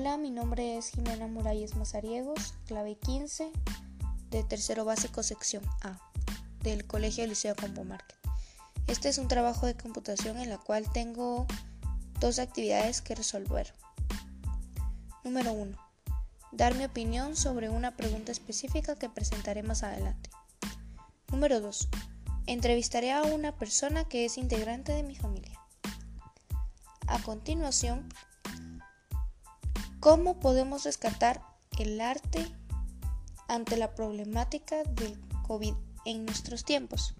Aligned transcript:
Hola, 0.00 0.16
mi 0.16 0.30
nombre 0.30 0.78
es 0.78 0.90
Jimena 0.90 1.26
Muralles 1.26 1.74
Mazariegos, 1.74 2.54
clave 2.66 2.94
15 2.94 3.50
de 4.30 4.44
tercero 4.44 4.84
básico 4.84 5.24
sección 5.24 5.64
A 5.82 5.98
del 6.62 6.86
Colegio 6.86 7.26
Liceo 7.26 7.56
Compo 7.56 7.82
Market. 7.82 8.16
Este 8.86 9.08
es 9.08 9.18
un 9.18 9.26
trabajo 9.26 9.66
de 9.66 9.74
computación 9.74 10.38
en 10.38 10.50
la 10.50 10.58
cual 10.58 10.88
tengo 10.92 11.48
dos 12.20 12.38
actividades 12.38 13.02
que 13.02 13.16
resolver. 13.16 13.74
Número 15.24 15.52
1. 15.52 15.76
Dar 16.52 16.76
mi 16.76 16.84
opinión 16.84 17.34
sobre 17.34 17.68
una 17.68 17.96
pregunta 17.96 18.30
específica 18.30 18.94
que 18.94 19.08
presentaré 19.08 19.64
más 19.64 19.82
adelante. 19.82 20.30
Número 21.32 21.60
2. 21.60 21.88
Entrevistaré 22.46 23.10
a 23.10 23.22
una 23.22 23.56
persona 23.56 24.04
que 24.04 24.26
es 24.26 24.38
integrante 24.38 24.92
de 24.92 25.02
mi 25.02 25.16
familia. 25.16 25.58
A 27.08 27.18
continuación, 27.18 28.08
¿cómo 30.00 30.38
podemos 30.38 30.84
rescatar 30.84 31.42
el 31.78 32.00
arte 32.00 32.46
ante 33.48 33.76
la 33.76 33.94
problemática 33.94 34.84
del 34.84 35.18
COVID 35.46 35.74
en 36.04 36.26
nuestros 36.26 36.64
tiempos? 36.64 37.14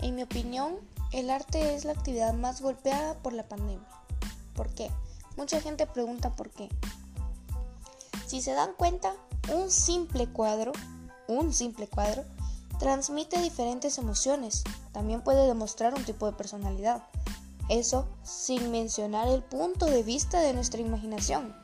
En 0.00 0.14
mi 0.14 0.22
opinión, 0.22 0.76
el 1.12 1.30
arte 1.30 1.74
es 1.74 1.84
la 1.84 1.92
actividad 1.92 2.34
más 2.34 2.60
golpeada 2.60 3.14
por 3.22 3.32
la 3.32 3.48
pandemia. 3.48 3.88
¿Por 4.54 4.68
qué? 4.74 4.90
Mucha 5.36 5.60
gente 5.60 5.86
pregunta 5.86 6.30
por 6.32 6.50
qué. 6.50 6.68
Si 8.26 8.40
se 8.40 8.52
dan 8.52 8.72
cuenta, 8.76 9.14
un 9.52 9.70
simple 9.70 10.28
cuadro, 10.28 10.72
un 11.26 11.52
simple 11.52 11.88
cuadro, 11.88 12.24
transmite 12.78 13.40
diferentes 13.40 13.98
emociones. 13.98 14.64
También 14.92 15.22
puede 15.22 15.46
demostrar 15.46 15.94
un 15.94 16.04
tipo 16.04 16.26
de 16.26 16.32
personalidad. 16.32 17.02
Eso 17.70 18.08
sin 18.24 18.72
mencionar 18.72 19.28
el 19.28 19.44
punto 19.44 19.86
de 19.86 20.02
vista 20.02 20.40
de 20.40 20.52
nuestra 20.52 20.80
imaginación. 20.80 21.54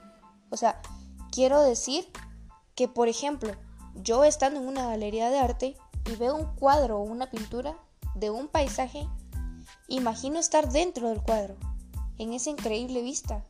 O 0.51 0.57
sea, 0.57 0.81
quiero 1.33 1.61
decir 1.61 2.07
que, 2.77 2.87
por 2.87 3.09
ejemplo, 3.09 3.53
yo 3.97 4.23
estando 4.23 4.61
en 4.61 4.69
una 4.69 4.87
galería 4.87 5.31
de 5.31 5.41
arte 5.41 5.77
y 6.09 6.15
veo 6.15 6.37
un 6.37 6.55
cuadro 6.55 6.99
o 6.99 7.03
una 7.03 7.29
pintura 7.29 7.77
de 8.15 8.31
un 8.31 8.47
paisaje, 8.47 9.09
imagino 9.89 10.39
estar 10.39 10.71
dentro 10.71 11.09
del 11.09 11.23
cuadro, 11.23 11.57
en 12.19 12.33
esa 12.35 12.51
increíble 12.51 13.03
vista. 13.03 13.45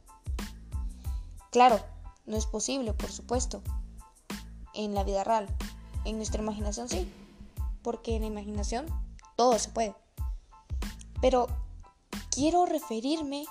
Claro, 1.52 1.78
no 2.24 2.38
es 2.38 2.46
posible, 2.46 2.94
por 2.94 3.12
supuesto, 3.12 3.62
en 4.72 4.94
la 4.94 5.04
vida 5.04 5.24
real. 5.24 5.46
En 6.06 6.16
nuestra 6.16 6.40
imaginación 6.40 6.88
sí, 6.88 7.06
porque 7.82 8.16
en 8.16 8.22
la 8.22 8.28
imaginación 8.28 8.86
todo 9.36 9.58
se 9.58 9.68
puede. 9.68 9.94
Pero 11.20 11.48
quiero 12.36 12.66
referirme 12.66 13.46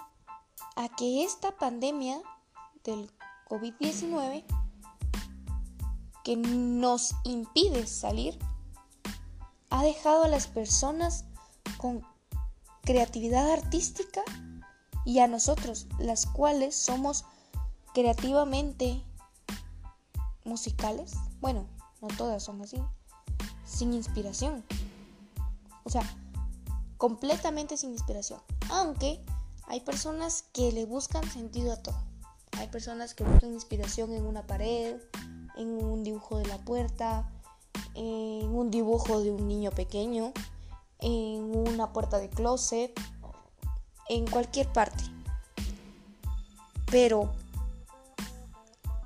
a 0.75 0.89
que 0.89 1.23
esta 1.23 1.57
pandemia 1.57 2.21
del 2.83 3.11
COVID-19 3.49 4.45
que 6.23 6.35
nos 6.37 7.15
impide 7.23 7.87
salir 7.87 8.37
ha 9.71 9.81
dejado 9.81 10.25
a 10.25 10.27
las 10.27 10.45
personas 10.45 11.25
con 11.77 12.05
creatividad 12.83 13.51
artística 13.51 14.21
y 15.03 15.17
a 15.17 15.27
nosotros, 15.27 15.87
las 15.97 16.27
cuales 16.27 16.75
somos 16.75 17.25
creativamente 17.95 19.03
musicales, 20.43 21.13
bueno, 21.41 21.65
no 22.01 22.09
todas 22.09 22.43
son 22.43 22.61
así, 22.61 22.77
sin 23.65 23.95
inspiración. 23.95 24.63
O 25.83 25.89
sea, 25.89 26.03
completamente 26.97 27.77
sin 27.77 27.91
inspiración. 27.91 28.41
Aunque 28.69 29.23
hay 29.67 29.81
personas 29.81 30.45
que 30.53 30.71
le 30.71 30.85
buscan 30.85 31.29
sentido 31.29 31.73
a 31.73 31.77
todo. 31.77 31.97
Hay 32.57 32.67
personas 32.67 33.13
que 33.13 33.23
buscan 33.23 33.53
inspiración 33.53 34.13
en 34.13 34.25
una 34.25 34.45
pared, 34.47 34.97
en 35.57 35.83
un 35.83 36.03
dibujo 36.03 36.37
de 36.37 36.45
la 36.45 36.57
puerta, 36.59 37.29
en 37.95 38.47
un 38.55 38.71
dibujo 38.71 39.21
de 39.21 39.31
un 39.31 39.47
niño 39.47 39.71
pequeño, 39.71 40.33
en 40.99 41.55
una 41.55 41.91
puerta 41.91 42.17
de 42.19 42.29
closet, 42.29 42.93
en 44.07 44.25
cualquier 44.27 44.71
parte. 44.71 45.03
Pero 46.89 47.31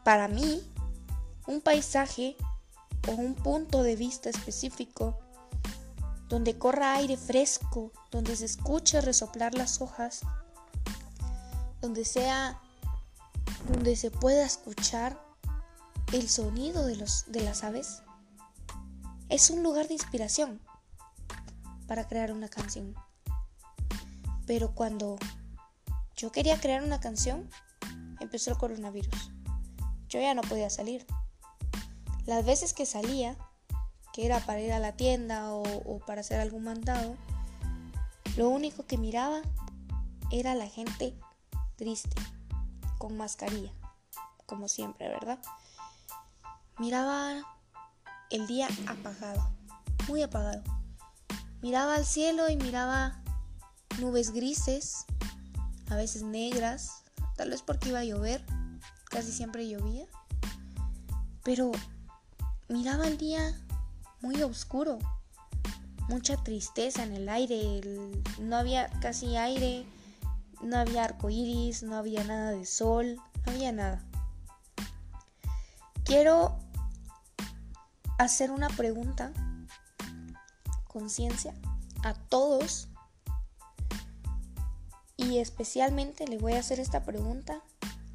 para 0.04 0.28
mí, 0.28 0.62
un 1.48 1.62
paisaje 1.62 2.36
o 3.08 3.12
un 3.12 3.34
punto 3.34 3.82
de 3.82 3.96
vista 3.96 4.30
específico 4.30 5.18
donde 6.30 6.58
corra 6.58 6.96
aire 6.96 7.18
fresco, 7.18 7.92
donde 8.12 8.36
se 8.36 8.46
escuche 8.46 9.02
resoplar 9.02 9.56
las 9.56 9.82
hojas, 9.82 10.22
donde 11.82 12.06
sea 12.06 12.60
donde 13.68 13.96
se 13.96 14.12
pueda 14.12 14.46
escuchar 14.46 15.20
el 16.14 16.30
sonido 16.30 16.86
de, 16.86 16.96
los, 16.96 17.32
de 17.32 17.42
las 17.42 17.64
aves 17.64 18.04
es 19.30 19.52
un 19.52 19.62
lugar 19.62 19.88
de 19.88 19.94
inspiración 19.94 20.60
para 21.88 22.08
crear 22.08 22.32
una 22.32 22.50
canción. 22.50 22.96
Pero 24.48 24.74
cuando 24.74 25.18
yo 26.16 26.32
quería 26.32 26.60
crear 26.60 26.84
una 26.84 27.00
canción, 27.00 27.48
empezó 28.20 28.52
el 28.52 28.58
coronavirus. 28.58 29.32
Yo 30.08 30.20
ya 30.20 30.34
no 30.34 30.42
podía 30.42 30.72
salir. 30.72 31.06
Las 32.26 32.44
veces 32.44 32.74
que 32.74 32.88
salía, 32.88 33.38
era 34.20 34.40
para 34.46 34.60
ir 34.60 34.74
a 34.74 34.80
la 34.80 34.94
tienda 34.94 35.54
o, 35.54 36.00
para 36.06 36.22
hacer 36.22 36.40
algún 36.40 36.64
mandado, 36.64 37.16
lo 38.36 38.50
único 38.50 38.86
que 38.86 38.98
miraba 38.98 39.42
era 40.32 40.56
la 40.56 40.68
gente 40.68 41.18
triste, 41.78 42.16
con 42.98 43.18
mascarilla, 43.18 43.72
como 44.46 44.68
siempre, 44.68 45.08
¿verdad? 45.08 45.40
Miraba 46.78 47.42
el 48.30 48.46
día 48.48 48.68
apagado, 48.88 49.50
muy 50.08 50.22
apagado. 50.22 50.64
Miraba 51.62 51.96
al 51.96 52.06
cielo 52.06 52.50
y 52.50 52.58
miraba 52.58 53.22
nubes 54.00 54.32
grises, 54.32 55.06
a 55.90 55.96
veces 55.96 56.24
negras, 56.24 57.04
tal 57.36 57.50
vez 57.50 57.62
porque 57.62 57.90
iba 57.90 58.00
a 58.00 58.06
llover, 58.06 58.46
casi 59.06 59.32
siempre 59.32 59.68
llovía. 59.68 60.06
Pero 61.44 61.72
miraba 62.68 63.08
el 63.08 63.18
día 63.18 63.56
muy 64.22 64.42
oscuro, 64.42 65.00
mucha 66.08 66.38
tristeza 66.38 67.04
en 67.04 67.14
el 67.14 67.30
aire, 67.30 67.82
no 68.40 68.56
había 68.56 68.90
casi 69.00 69.38
aire, 69.38 69.86
no 70.62 70.78
había 70.78 71.06
arco 71.06 71.30
iris, 71.30 71.84
no 71.84 71.96
había 71.96 72.24
nada 72.24 72.52
de 72.52 72.66
sol, 72.66 73.22
no 73.46 73.52
había 73.52 73.72
nada. 73.72 74.04
Quiero 76.04 76.58
hacer 78.18 78.52
una 78.52 78.68
pregunta, 78.70 79.32
conciencia, 80.88 81.54
a 82.04 82.14
todos 82.14 82.88
y 85.16 85.38
especialmente 85.38 86.28
le 86.28 86.38
voy 86.38 86.54
a 86.54 86.60
hacer 86.60 86.80
esta 86.80 87.04
pregunta 87.04 87.62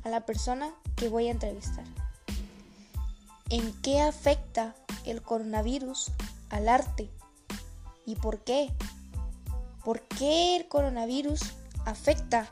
a 0.02 0.08
la 0.08 0.26
persona 0.26 0.74
que 0.96 1.08
voy 1.08 1.28
a 1.28 1.30
entrevistar. 1.30 1.84
¿En 3.50 3.72
qué 3.82 4.00
afecta 4.00 4.74
el 5.04 5.22
coronavirus 5.22 6.12
al 6.50 6.68
arte? 6.68 7.10
¿Y 8.06 8.16
por 8.16 8.40
qué? 8.40 8.72
¿Por 9.84 10.02
qué 10.02 10.56
el 10.56 10.68
coronavirus 10.68 11.40
afecta 11.84 12.48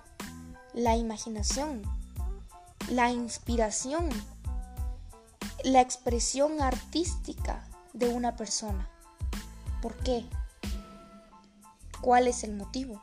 la 0.74 0.96
imaginación, 0.96 1.82
la 2.88 3.10
inspiración 3.10 4.10
la 5.64 5.80
expresión 5.80 6.60
artística 6.60 7.64
de 7.92 8.08
una 8.08 8.36
persona. 8.36 8.88
¿Por 9.80 9.94
qué? 9.96 10.24
¿Cuál 12.00 12.26
es 12.26 12.42
el 12.44 12.54
motivo? 12.54 13.02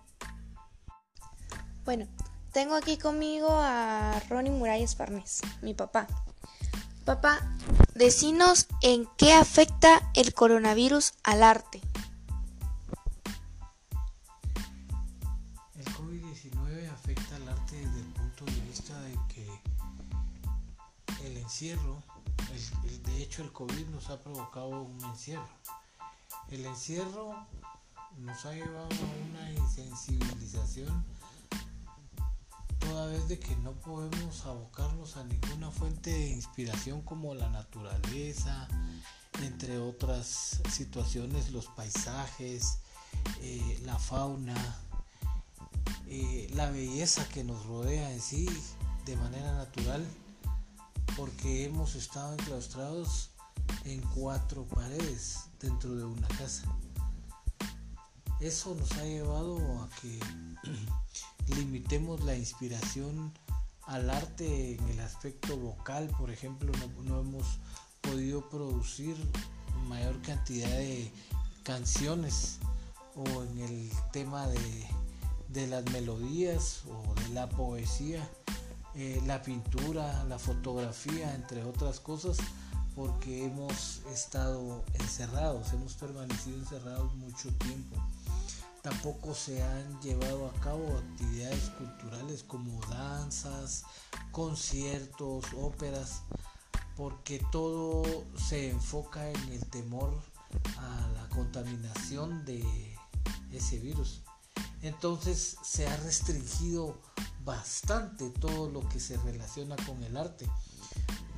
Bueno, 1.86 2.08
tengo 2.52 2.76
aquí 2.76 2.98
conmigo 2.98 3.48
a 3.50 4.20
Ronnie 4.30 4.52
Muralles 4.52 4.96
Farnés, 4.96 5.42
mi 5.62 5.74
papá. 5.74 6.08
Papá, 7.06 7.40
decinos 7.96 8.68
en 8.82 9.08
qué 9.18 9.34
afecta 9.34 10.12
el 10.16 10.34
coronavirus 10.34 11.14
al 11.24 11.44
arte. 11.44 11.82
El 15.76 15.86
COVID-19 15.86 16.92
afecta 16.92 17.36
al 17.36 17.50
arte 17.50 17.76
desde 17.76 18.00
el 18.00 18.14
punto 18.14 18.46
de 18.46 18.62
vista 18.62 19.00
de 19.02 19.18
que 19.34 19.48
el 21.26 21.38
encierro 21.38 22.02
de 23.04 23.22
hecho, 23.22 23.44
el 23.44 23.52
COVID 23.52 23.88
nos 23.88 24.10
ha 24.10 24.20
provocado 24.20 24.82
un 24.82 25.04
encierro. 25.04 25.50
El 26.50 26.66
encierro 26.66 27.36
nos 28.18 28.46
ha 28.46 28.54
llevado 28.54 28.88
a 28.88 29.30
una 29.30 29.52
insensibilización 29.52 31.06
toda 32.90 33.06
vez 33.06 33.28
de 33.28 33.38
que 33.38 33.56
no 33.58 33.74
podemos 33.74 34.46
abocarnos 34.48 35.16
a 35.16 35.24
ninguna 35.24 35.70
fuente 35.70 36.10
de 36.10 36.30
inspiración 36.30 37.04
como 37.04 37.36
la 37.36 37.48
naturaleza, 37.50 38.68
entre 39.44 39.78
otras 39.78 40.60
situaciones, 40.72 41.52
los 41.52 41.68
paisajes, 41.68 42.80
eh, 43.42 43.80
la 43.86 44.00
fauna, 44.00 44.56
eh, 46.08 46.50
la 46.56 46.72
belleza 46.72 47.28
que 47.30 47.44
nos 47.44 47.64
rodea 47.68 48.12
en 48.12 48.22
sí, 48.22 48.50
de 49.06 49.16
manera 49.18 49.54
natural 49.54 50.04
porque 51.16 51.66
hemos 51.66 51.94
estado 51.94 52.34
enclaustrados 52.34 53.30
en 53.86 54.02
cuatro 54.16 54.66
paredes 54.66 55.42
dentro 55.60 55.96
de 55.96 56.06
una 56.06 56.28
casa. 56.30 56.64
Eso 58.40 58.74
nos 58.74 58.92
ha 58.94 59.04
llevado 59.04 59.58
a 59.82 59.90
que 60.02 60.18
limitemos 61.56 62.24
la 62.24 62.36
inspiración 62.36 63.34
al 63.86 64.10
arte 64.10 64.76
en 64.76 64.88
el 64.88 65.00
aspecto 65.02 65.58
vocal, 65.58 66.08
por 66.18 66.30
ejemplo, 66.30 66.72
no, 67.04 67.20
hemos 67.20 67.60
podido 68.02 68.48
producir 68.48 69.18
mayor 69.88 70.22
cantidad 70.22 70.70
de 70.70 71.12
canciones 71.64 72.60
o 73.16 73.44
en 73.44 73.60
el 73.60 73.92
tema 74.14 74.48
de, 74.48 75.68
las 75.68 75.84
melodías 75.92 76.84
o 76.88 77.16
de 77.16 77.30
la 77.30 77.50
poesía, 77.50 78.30
eh, 78.96 79.22
la 79.26 79.42
pintura, 79.42 80.24
la 80.26 80.40
fotografía, 80.40 81.34
entre 81.36 81.66
otras 81.66 82.00
cosas, 82.00 82.38
porque 82.96 83.46
hemos 83.46 84.02
estado 84.14 84.86
encerrados, 84.94 85.74
hemos 85.74 85.96
permanecido 85.96 86.58
encerrados 86.58 87.14
mucho 87.16 87.50
tiempo. 87.56 87.98
Tampoco 88.82 89.36
se 89.36 89.62
han 89.62 90.02
llevado 90.02 90.48
a 90.48 90.54
cabo 90.62 90.98
actividades 90.98 91.70
culturales 91.72 92.44
como 92.44 92.80
danzas, 92.86 93.84
conciertos, 94.32 95.44
óperas, 95.58 96.22
porque 96.96 97.44
todo 97.52 98.26
se 98.38 98.70
enfoca 98.70 99.30
en 99.30 99.52
el 99.52 99.66
temor 99.66 100.22
a 100.78 101.08
la 101.14 101.28
contaminación 101.28 102.46
de 102.46 102.64
ese 103.52 103.80
virus. 103.80 104.22
Entonces 104.82 105.58
se 105.62 105.86
ha 105.86 105.98
restringido 105.98 107.02
bastante 107.44 108.30
todo 108.30 108.70
lo 108.70 108.88
que 108.88 109.02
se 109.02 109.18
relaciona 109.18 109.76
con 109.86 110.02
el 110.04 110.16
arte. 110.16 110.50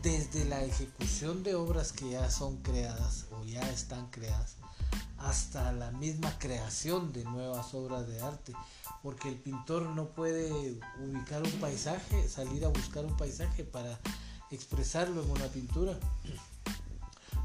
Desde 0.04 0.46
la 0.46 0.64
ejecución 0.64 1.42
de 1.42 1.56
obras 1.56 1.92
que 1.92 2.12
ya 2.12 2.30
son 2.30 2.58
creadas 2.62 3.26
o 3.32 3.44
ya 3.46 3.68
están 3.72 4.12
creadas 4.12 4.58
hasta 5.24 5.72
la 5.72 5.92
misma 5.92 6.38
creación 6.40 7.14
de 7.14 7.24
nuevas 7.24 7.74
obras 7.74 8.08
de 8.08 8.22
arte, 8.22 8.54
porque 9.04 9.30
el 9.30 9.36
pintor 9.36 9.84
no 9.84 10.08
puede 10.10 10.80
ubicar 11.00 11.44
un 11.44 11.52
paisaje, 11.60 12.28
salir 12.28 12.66
a 12.66 12.70
buscar 12.70 13.06
un 13.06 13.16
paisaje 13.18 13.64
para 13.64 14.00
expresarlo 14.50 15.24
en 15.24 15.32
una 15.32 15.48
pintura. 15.48 15.98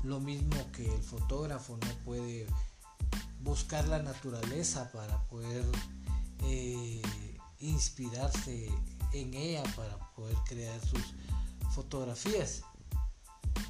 Lo 0.03 0.21
mismo 0.21 0.57
que 0.73 0.93
el 0.93 1.03
fotógrafo 1.03 1.77
no 1.77 2.05
puede 2.05 2.47
buscar 3.41 3.87
la 3.89 4.01
naturaleza 4.01 4.91
para 4.93 5.21
poder 5.25 5.65
eh, 6.45 7.03
inspirarse 7.61 8.71
en 9.13 9.35
ella 9.35 9.63
para 9.75 9.97
poder 10.15 10.37
crear 10.47 10.81
sus 10.81 11.03
fotografías. 11.75 12.63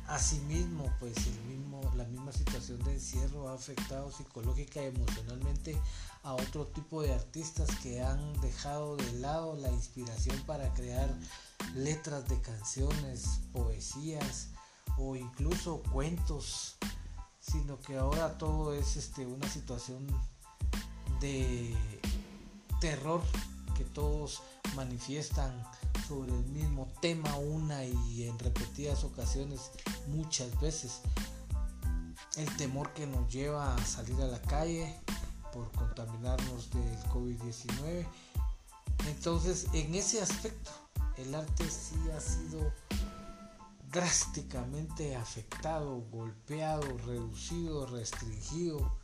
Asimismo, 0.06 0.92
pues 1.00 1.16
el 1.26 1.40
mismo, 1.44 1.80
la 1.96 2.04
misma 2.04 2.32
situación 2.32 2.82
de 2.84 2.94
encierro 2.94 3.48
ha 3.48 3.54
afectado 3.54 4.10
psicológica 4.12 4.82
y 4.82 4.86
emocionalmente 4.86 5.76
a 6.22 6.34
otro 6.34 6.66
tipo 6.68 7.02
de 7.02 7.12
artistas 7.12 7.68
que 7.82 8.02
han 8.02 8.40
dejado 8.40 8.96
de 8.96 9.12
lado 9.14 9.56
la 9.56 9.70
inspiración 9.70 10.38
para 10.46 10.72
crear 10.74 11.12
letras 11.74 12.28
de 12.28 12.40
canciones, 12.40 13.40
poesías 13.52 14.48
o 14.98 15.16
incluso 15.16 15.82
cuentos, 15.92 16.76
sino 17.40 17.80
que 17.80 17.96
ahora 17.96 18.38
todo 18.38 18.74
es 18.74 18.96
este, 18.96 19.26
una 19.26 19.48
situación 19.48 20.06
de 21.20 21.76
terror 22.80 23.22
que 23.76 23.84
todos 23.84 24.42
manifiestan 24.74 25.62
sobre 26.08 26.32
el 26.32 26.44
mismo 26.46 26.85
tema 27.00 27.36
una 27.36 27.84
y 27.84 28.24
en 28.26 28.38
repetidas 28.38 29.04
ocasiones 29.04 29.70
muchas 30.08 30.58
veces. 30.60 31.00
El 32.36 32.54
temor 32.56 32.92
que 32.92 33.06
nos 33.06 33.32
lleva 33.32 33.74
a 33.74 33.84
salir 33.84 34.20
a 34.20 34.26
la 34.26 34.40
calle 34.42 34.94
por 35.52 35.70
contaminarnos 35.72 36.70
del 36.70 36.98
COVID-19. 37.10 38.06
Entonces, 39.08 39.66
en 39.72 39.94
ese 39.94 40.20
aspecto, 40.20 40.70
el 41.16 41.34
arte 41.34 41.64
sí 41.70 41.96
ha 42.14 42.20
sido 42.20 42.72
drásticamente 43.90 45.16
afectado, 45.16 46.02
golpeado, 46.10 46.98
reducido, 47.06 47.86
restringido, 47.86 48.98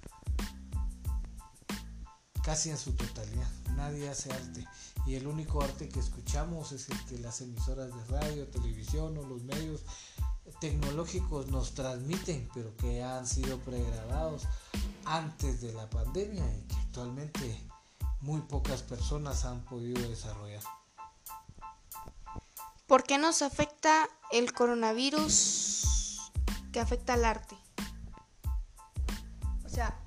casi 2.42 2.70
en 2.70 2.76
su 2.76 2.92
totalidad. 2.92 3.61
Nadie 3.76 4.08
hace 4.08 4.32
arte 4.32 4.66
y 5.06 5.14
el 5.14 5.26
único 5.26 5.62
arte 5.62 5.88
que 5.88 6.00
escuchamos 6.00 6.72
es 6.72 6.88
el 6.88 7.04
que 7.06 7.18
las 7.18 7.40
emisoras 7.40 7.88
de 7.94 8.04
radio, 8.18 8.46
televisión 8.48 9.16
o 9.18 9.22
los 9.22 9.42
medios 9.42 9.82
tecnológicos 10.60 11.48
nos 11.48 11.74
transmiten, 11.74 12.48
pero 12.54 12.76
que 12.76 13.02
han 13.02 13.26
sido 13.26 13.58
pregrabados 13.60 14.44
antes 15.04 15.60
de 15.60 15.72
la 15.72 15.88
pandemia 15.90 16.44
y 16.56 16.62
que 16.62 16.76
actualmente 16.76 17.60
muy 18.20 18.40
pocas 18.42 18.82
personas 18.82 19.44
han 19.44 19.64
podido 19.64 20.08
desarrollar. 20.08 20.62
¿Por 22.86 23.04
qué 23.04 23.18
nos 23.18 23.42
afecta 23.42 24.08
el 24.30 24.52
coronavirus 24.52 26.30
que 26.72 26.80
afecta 26.80 27.14
al 27.14 27.24
arte? 27.24 27.56
O 29.64 29.68
sea, 29.68 29.98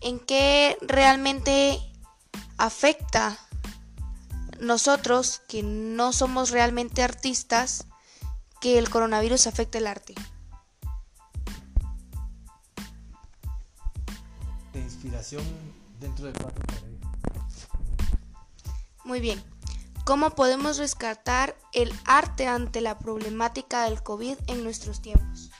¿en 0.00 0.18
qué 0.18 0.76
realmente 0.82 1.80
afecta 2.58 3.38
nosotros 4.60 5.42
que 5.48 5.62
no 5.62 6.12
somos 6.12 6.50
realmente 6.50 7.02
artistas 7.02 7.86
que 8.60 8.78
el 8.78 8.88
coronavirus 8.88 9.46
afecte 9.46 9.78
el 9.78 9.86
arte? 9.86 10.14
De 14.72 14.80
inspiración 14.80 15.44
dentro 16.00 16.26
de 16.26 16.32
cuatro 16.32 16.62
Muy 19.04 19.20
bien. 19.20 19.42
¿Cómo 20.04 20.30
podemos 20.30 20.78
rescatar 20.78 21.56
el 21.72 21.92
arte 22.04 22.46
ante 22.46 22.80
la 22.80 22.98
problemática 22.98 23.84
del 23.84 24.02
COVID 24.02 24.36
en 24.46 24.62
nuestros 24.62 25.02
tiempos? 25.02 25.50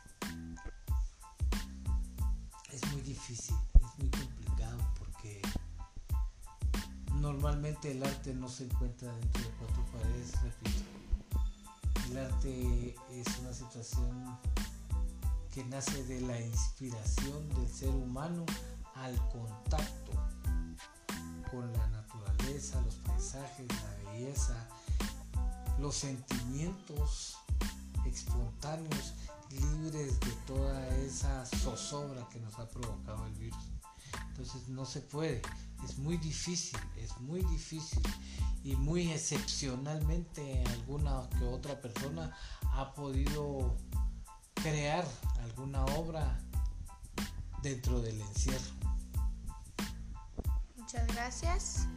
Normalmente 7.26 7.90
el 7.90 8.04
arte 8.04 8.32
no 8.34 8.48
se 8.48 8.66
encuentra 8.66 9.12
dentro 9.16 9.42
de 9.42 9.50
cuatro 9.58 9.84
paredes, 9.86 10.32
repito. 10.42 10.80
El 12.08 12.18
arte 12.18 12.94
es 13.10 13.26
una 13.40 13.52
situación 13.52 14.38
que 15.52 15.64
nace 15.64 16.04
de 16.04 16.20
la 16.20 16.40
inspiración 16.40 17.48
del 17.48 17.68
ser 17.68 17.88
humano 17.88 18.46
al 18.94 19.16
contacto 19.30 20.12
con 21.50 21.72
la 21.72 21.86
naturaleza, 21.88 22.80
los 22.82 22.94
paisajes, 22.94 23.66
la 23.68 24.12
belleza, 24.12 24.68
los 25.80 25.96
sentimientos 25.96 27.38
espontáneos, 28.06 29.14
libres 29.50 30.20
de 30.20 30.32
toda 30.46 30.88
esa 30.98 31.44
zozobra 31.44 32.24
que 32.28 32.38
nos 32.38 32.56
ha 32.60 32.68
provocado 32.68 33.26
el 33.26 33.34
virus. 33.34 33.64
Entonces 34.28 34.68
no 34.68 34.86
se 34.86 35.00
puede, 35.00 35.42
es 35.84 35.98
muy 35.98 36.16
difícil, 36.16 36.78
es 36.96 37.16
muy 37.20 37.42
difícil 37.44 38.02
y 38.64 38.74
muy 38.76 39.10
excepcionalmente 39.10 40.64
alguna 40.64 41.28
que 41.38 41.44
otra 41.44 41.80
persona 41.80 42.36
ha 42.72 42.92
podido 42.94 43.76
crear 44.54 45.06
alguna 45.42 45.84
obra 45.84 46.40
dentro 47.62 48.00
del 48.00 48.20
encierro. 48.20 48.74
Muchas 50.76 51.06
gracias. 51.08 51.88